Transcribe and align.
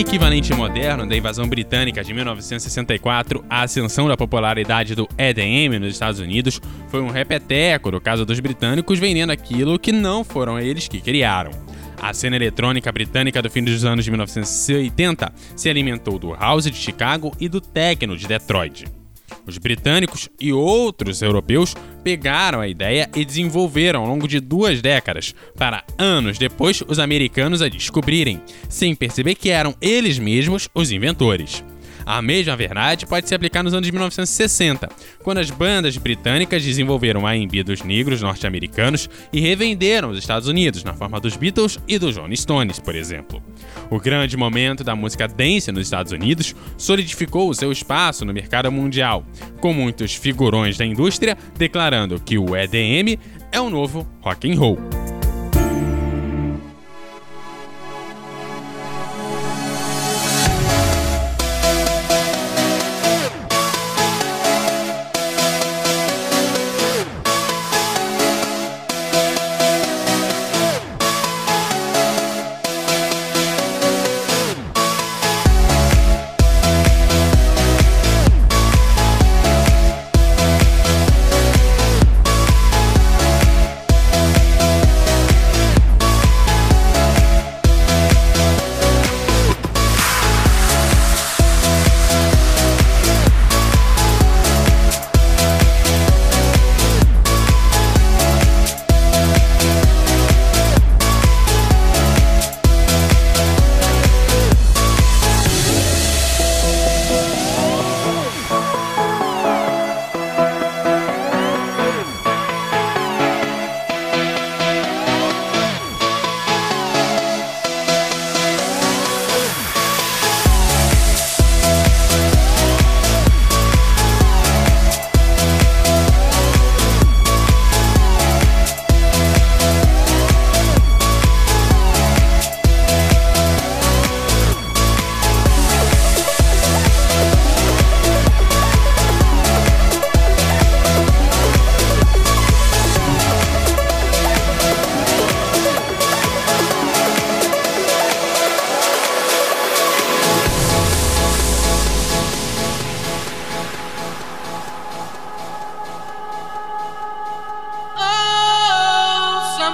equivalente 0.00 0.54
moderno 0.54 1.06
da 1.06 1.14
invasão 1.14 1.46
britânica 1.46 2.02
de 2.02 2.14
1964, 2.14 3.44
a 3.48 3.60
ascensão 3.60 4.08
da 4.08 4.16
popularidade 4.16 4.94
do 4.94 5.06
EDM 5.18 5.78
nos 5.78 5.92
Estados 5.92 6.18
Unidos 6.18 6.58
foi 6.88 7.02
um 7.02 7.10
repeteco 7.10 7.90
do 7.90 8.00
caso 8.00 8.24
dos 8.24 8.40
britânicos 8.40 8.98
vendendo 8.98 9.32
aquilo 9.32 9.78
que 9.78 9.92
não 9.92 10.24
foram 10.24 10.58
eles 10.58 10.88
que 10.88 10.98
criaram. 10.98 11.50
A 12.00 12.14
cena 12.14 12.36
eletrônica 12.36 12.90
britânica 12.90 13.42
do 13.42 13.50
fim 13.50 13.62
dos 13.62 13.84
anos 13.84 14.04
de 14.04 14.10
1980 14.10 15.30
se 15.54 15.68
alimentou 15.68 16.18
do 16.18 16.32
house 16.32 16.64
de 16.64 16.76
Chicago 16.76 17.30
e 17.38 17.46
do 17.46 17.60
techno 17.60 18.16
de 18.16 18.26
Detroit. 18.26 19.01
Os 19.46 19.58
britânicos 19.58 20.28
e 20.40 20.52
outros 20.52 21.22
europeus 21.22 21.74
pegaram 22.04 22.60
a 22.60 22.68
ideia 22.68 23.10
e 23.14 23.24
desenvolveram 23.24 24.02
ao 24.02 24.08
longo 24.08 24.28
de 24.28 24.40
duas 24.40 24.80
décadas, 24.80 25.34
para 25.56 25.84
anos 25.98 26.38
depois 26.38 26.82
os 26.86 26.98
americanos 26.98 27.62
a 27.62 27.68
descobrirem, 27.68 28.40
sem 28.68 28.94
perceber 28.94 29.34
que 29.34 29.50
eram 29.50 29.74
eles 29.80 30.18
mesmos 30.18 30.68
os 30.74 30.90
inventores. 30.90 31.64
A 32.04 32.20
mesma 32.20 32.56
verdade 32.56 33.06
pode 33.06 33.28
se 33.28 33.34
aplicar 33.34 33.62
nos 33.62 33.74
anos 33.74 33.86
de 33.86 33.92
1960, 33.92 34.88
quando 35.22 35.38
as 35.38 35.50
bandas 35.50 35.96
britânicas 35.96 36.64
desenvolveram 36.64 37.26
a 37.26 37.34
R&B 37.34 37.62
dos 37.62 37.82
negros 37.82 38.22
norte-americanos 38.22 39.08
e 39.32 39.40
revenderam 39.40 40.10
os 40.10 40.18
Estados 40.18 40.48
Unidos 40.48 40.84
na 40.84 40.94
forma 40.94 41.20
dos 41.20 41.36
Beatles 41.36 41.78
e 41.86 41.98
dos 41.98 42.16
Rolling 42.16 42.36
Stones, 42.36 42.78
por 42.78 42.94
exemplo. 42.94 43.42
O 43.90 44.00
grande 44.00 44.36
momento 44.36 44.82
da 44.82 44.96
música 44.96 45.28
dance 45.28 45.70
nos 45.70 45.86
Estados 45.86 46.12
Unidos 46.12 46.54
solidificou 46.76 47.48
o 47.48 47.54
seu 47.54 47.70
espaço 47.70 48.24
no 48.24 48.32
mercado 48.32 48.70
mundial, 48.70 49.24
com 49.60 49.72
muitos 49.72 50.14
figurões 50.14 50.76
da 50.76 50.84
indústria 50.84 51.36
declarando 51.56 52.20
que 52.20 52.38
o 52.38 52.56
EDM 52.56 53.18
é 53.50 53.60
o 53.60 53.70
novo 53.70 54.06
rock 54.20 54.50
and 54.50 54.58
roll. 54.58 55.01